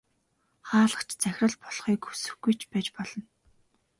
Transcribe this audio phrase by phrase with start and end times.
[0.69, 3.23] Хаалгач захирал болохыг хүсэхгүй ч байж болно.